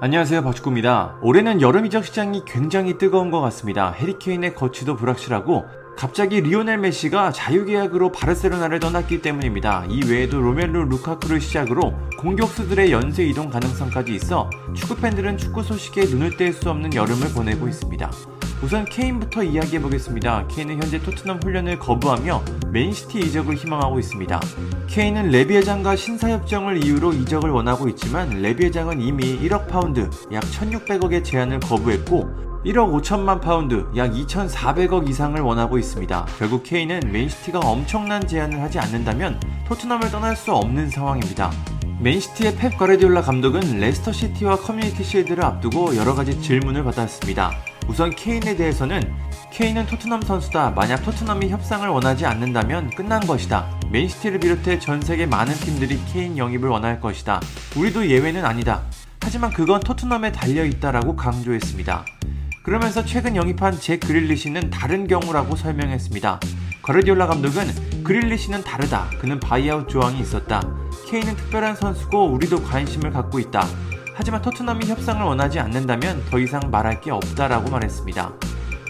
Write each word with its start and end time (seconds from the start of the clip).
안녕하세요 0.00 0.42
박축구입니다. 0.44 1.18
올해는 1.22 1.60
여름 1.60 1.84
이적 1.84 2.04
시장이 2.04 2.44
굉장히 2.46 2.98
뜨거운 2.98 3.30
것 3.30 3.40
같습니다. 3.40 3.90
해리케인의 3.90 4.54
거취도 4.54 4.94
불확실하고 4.94 5.66
갑자기 5.96 6.40
리오넬 6.40 6.78
메시가 6.78 7.32
자유계약으로 7.32 8.12
바르셀로나를 8.12 8.78
떠났기 8.78 9.20
때문입니다. 9.22 9.86
이 9.88 10.02
외에도 10.08 10.40
로멜루 10.40 10.84
루카쿠를 10.84 11.40
시작으로 11.40 11.94
공격수들의 12.18 12.92
연쇄 12.92 13.24
이동 13.24 13.50
가능성까지 13.50 14.14
있어 14.14 14.48
축구 14.74 14.94
팬들은 14.94 15.36
축구 15.36 15.64
소식에 15.64 16.02
눈을 16.02 16.36
뗄 16.36 16.52
수 16.52 16.70
없는 16.70 16.94
여름을 16.94 17.30
보내고 17.34 17.66
있습니다. 17.66 18.37
우선 18.60 18.84
케인부터 18.84 19.44
이야기해 19.44 19.80
보겠습니다. 19.80 20.48
케인은 20.48 20.82
현재 20.82 21.00
토트넘 21.00 21.40
훈련을 21.42 21.78
거부하며 21.78 22.42
맨시티 22.72 23.20
이적을 23.20 23.54
희망하고 23.54 24.00
있습니다. 24.00 24.40
케인은 24.88 25.30
레비 25.30 25.56
회장과 25.56 25.94
신사 25.94 26.28
협정을 26.28 26.84
이유로 26.84 27.12
이적을 27.12 27.50
원하고 27.50 27.88
있지만 27.90 28.30
레비 28.42 28.64
회장은 28.66 29.00
이미 29.00 29.38
1억 29.38 29.68
파운드, 29.68 30.10
약 30.32 30.42
1600억의 30.42 31.24
제안을 31.24 31.60
거부했고 31.60 32.48
1억 32.64 33.00
5천만 33.00 33.40
파운드, 33.40 33.86
약 33.96 34.12
2,400억 34.12 35.08
이상을 35.08 35.40
원하고 35.40 35.78
있습니다. 35.78 36.26
결국 36.38 36.64
케인은 36.64 37.12
맨시티가 37.12 37.60
엄청난 37.60 38.26
제안을 38.26 38.60
하지 38.60 38.80
않는다면 38.80 39.40
토트넘을 39.68 40.10
떠날 40.10 40.34
수 40.34 40.52
없는 40.52 40.90
상황입니다. 40.90 41.52
맨시티의 42.00 42.56
펩 42.56 42.76
과르디올라 42.76 43.22
감독은 43.22 43.78
레스터 43.78 44.10
시티와 44.12 44.56
커뮤니티 44.56 45.04
실드를 45.04 45.44
앞두고 45.44 45.96
여러 45.96 46.14
가지 46.14 46.40
질문을 46.40 46.82
받았습니다. 46.82 47.52
우선 47.88 48.10
케인에 48.10 48.54
대해서는 48.54 49.02
케인은 49.50 49.86
토트넘 49.86 50.22
선수다. 50.22 50.70
만약 50.70 51.02
토트넘이 51.02 51.48
협상을 51.48 51.88
원하지 51.88 52.26
않는다면 52.26 52.90
끝난 52.90 53.26
것이다. 53.26 53.66
맨시티를 53.90 54.40
비롯해 54.40 54.78
전 54.78 55.00
세계 55.00 55.24
많은 55.24 55.54
팀들이 55.54 55.98
케인 56.12 56.36
영입을 56.36 56.68
원할 56.68 57.00
것이다. 57.00 57.40
우리도 57.76 58.08
예외는 58.08 58.44
아니다. 58.44 58.82
하지만 59.20 59.50
그건 59.50 59.80
토트넘에 59.80 60.32
달려 60.32 60.64
있다라고 60.64 61.16
강조했습니다. 61.16 62.04
그러면서 62.62 63.02
최근 63.04 63.34
영입한 63.34 63.80
잭 63.80 63.96
그릴리시는 63.96 64.68
다른 64.68 65.06
경우라고 65.06 65.56
설명했습니다. 65.56 66.40
과르디올라 66.82 67.26
감독은 67.26 68.04
그릴리시는 68.04 68.62
다르다. 68.62 69.08
그는 69.18 69.40
바이아웃 69.40 69.88
조항이 69.88 70.20
있었다. 70.20 70.60
케인은 71.08 71.36
특별한 71.36 71.76
선수고 71.76 72.26
우리도 72.26 72.62
관심을 72.62 73.10
갖고 73.10 73.38
있다. 73.38 73.66
하지만 74.18 74.42
토트넘이 74.42 74.84
협상을 74.86 75.24
원하지 75.24 75.60
않는다면 75.60 76.24
더 76.28 76.40
이상 76.40 76.60
말할 76.72 77.00
게 77.00 77.12
없다라고 77.12 77.70
말했습니다. 77.70 78.32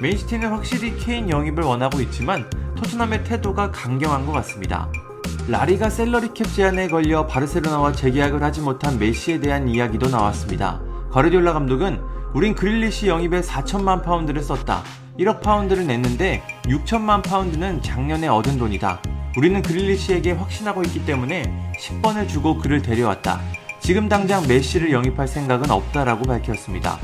맨시티는 0.00 0.48
확실히 0.48 0.96
케인 0.96 1.28
영입을 1.28 1.64
원하고 1.64 2.00
있지만 2.00 2.48
토트넘의 2.76 3.24
태도가 3.24 3.70
강경한 3.70 4.24
것 4.24 4.32
같습니다. 4.32 4.90
라리가 5.46 5.90
샐러리 5.90 6.32
캡 6.32 6.44
제한에 6.44 6.88
걸려 6.88 7.26
바르셀로나와 7.26 7.92
재계약을 7.92 8.42
하지 8.42 8.62
못한 8.62 8.98
메시에 8.98 9.38
대한 9.38 9.68
이야기도 9.68 10.08
나왔습니다. 10.08 10.80
과르디올라 11.10 11.52
감독은 11.52 12.00
우린 12.32 12.54
그릴리시 12.54 13.08
영입에 13.08 13.42
4천만 13.42 14.02
파운드를 14.02 14.42
썼다. 14.42 14.82
1억 15.18 15.42
파운드를 15.42 15.86
냈는데 15.86 16.42
6천만 16.64 17.22
파운드는 17.22 17.82
작년에 17.82 18.28
얻은 18.28 18.56
돈이다. 18.56 19.02
우리는 19.36 19.60
그릴리시에게 19.60 20.32
확신하고 20.32 20.84
있기 20.84 21.04
때문에 21.04 21.74
10번을 21.78 22.26
주고 22.30 22.56
그를 22.56 22.80
데려왔다. 22.80 23.42
지금 23.88 24.06
당장 24.06 24.46
메시를 24.46 24.92
영입할 24.92 25.26
생각은 25.26 25.70
없다라고 25.70 26.24
밝혔습니다. 26.24 26.98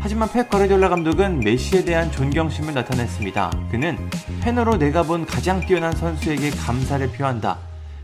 하지만 0.00 0.28
펩 0.28 0.46
과르디올라 0.50 0.90
감독은 0.90 1.40
메시에 1.40 1.82
대한 1.82 2.12
존경심을 2.12 2.74
나타냈습니다. 2.74 3.52
그는 3.70 3.96
팬으로 4.42 4.76
내가 4.76 5.02
본 5.02 5.24
가장 5.24 5.64
뛰어난 5.64 5.92
선수에게 5.92 6.50
감사를 6.50 7.10
표한다. 7.12 7.56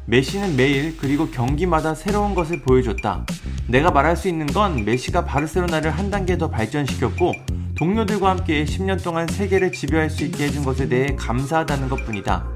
메시는 0.07 0.57
매일 0.57 0.97
그리고 0.97 1.29
경기마다 1.29 1.95
새로운 1.95 2.35
것을 2.35 2.63
보여줬다. 2.63 3.27
내가 3.69 3.91
말할 3.91 4.17
수 4.17 4.29
있는 4.29 4.47
건 4.47 4.87
메시가 4.87 5.27
바르셀로나를 5.27 5.91
한 5.91 6.11
단계 6.11 6.39
더 6.39 6.49
발전시켰고 6.49 7.35
동료들과 7.77 8.31
함께 8.31 8.65
10년 8.65 9.05
동안 9.05 9.29
세계를 9.29 9.73
지배할 9.73 10.09
수 10.09 10.25
있게 10.25 10.45
해준 10.45 10.65
것에 10.65 10.89
대해 10.89 11.15
감사하다는 11.17 11.91
것 11.91 12.03
뿐이다. 12.07 12.47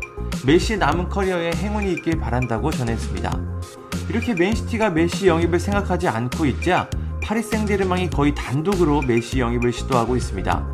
메시의 0.46 0.78
남은 0.78 1.10
커리어에 1.10 1.50
행운이 1.54 1.92
있길 1.92 2.18
바란다고 2.18 2.70
전했습니다. 2.70 3.85
이렇게 4.08 4.34
맨시티가 4.34 4.90
메시 4.90 5.26
영입을 5.26 5.58
생각하지 5.58 6.08
않고 6.08 6.46
있자 6.46 6.88
파리 7.22 7.42
생제르맹이 7.42 8.10
거의 8.10 8.34
단독으로 8.34 9.02
메시 9.02 9.40
영입을 9.40 9.72
시도하고 9.72 10.16
있습니다. 10.16 10.66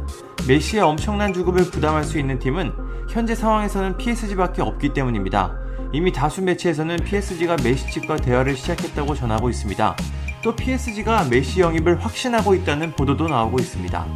메시의 0.46 0.82
엄청난 0.82 1.32
주급을 1.32 1.70
부담할 1.70 2.04
수 2.04 2.18
있는 2.18 2.38
팀은 2.38 2.72
현재 3.08 3.34
상황에서는 3.34 3.96
PSG밖에 3.96 4.60
없기 4.60 4.92
때문입니다. 4.92 5.56
이미 5.92 6.12
다수 6.12 6.42
매체에서는 6.42 6.96
PSG가 7.04 7.56
메시 7.62 7.90
측과 7.90 8.16
대화를 8.16 8.56
시작했다고 8.56 9.14
전하고 9.14 9.48
있습니다. 9.48 9.96
또 10.42 10.56
PSG가 10.56 11.24
메시 11.30 11.60
영입을 11.60 12.04
확신하고 12.04 12.54
있다는 12.54 12.92
보도도 12.92 13.28
나오고 13.28 13.58
있습니다. 13.58 14.06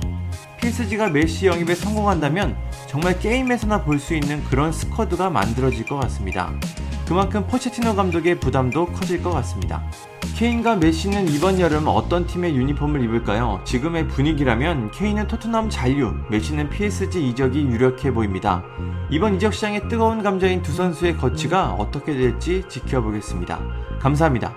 PSG가 0.61 1.09
메시 1.09 1.47
영입에 1.47 1.75
성공한다면 1.75 2.57
정말 2.89 3.19
게임에서나 3.19 3.83
볼 3.85 3.99
수 3.99 4.15
있는 4.15 4.43
그런 4.45 4.73
스쿼드가 4.73 5.31
만들어질 5.31 5.87
것 5.87 5.97
같습니다. 6.01 6.53
그만큼 7.07 7.47
포체티노 7.47 7.95
감독의 7.95 8.41
부담도 8.41 8.87
커질 8.87 9.23
것 9.23 9.31
같습니다. 9.31 9.83
케인과 10.37 10.77
메시는 10.77 11.29
이번 11.29 11.61
여름 11.61 11.87
어떤 11.87 12.27
팀의 12.27 12.57
유니폼을 12.57 13.03
입을까요? 13.05 13.61
지금의 13.65 14.09
분위기라면 14.09 14.91
케인은 14.91 15.29
토트넘 15.29 15.71
잔류, 15.71 16.15
메시는 16.31 16.69
PSG 16.69 17.29
이적이 17.29 17.63
유력해 17.63 18.13
보입니다. 18.13 18.63
이번 19.09 19.37
이적 19.37 19.55
시장의 19.55 19.89
뜨거운 19.89 20.23
감자인 20.23 20.63
두 20.63 20.73
선수의 20.73 21.17
거취가 21.17 21.73
어떻게 21.75 22.13
될지 22.13 22.65
지켜보겠습니다. 22.69 23.61
감사합니다. 24.01 24.53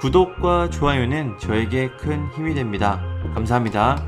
구독과 0.00 0.70
좋아요는 0.70 1.38
저에게 1.38 1.90
큰 1.98 2.28
힘이 2.34 2.54
됩니다. 2.54 3.00
감사합니다. 3.34 4.02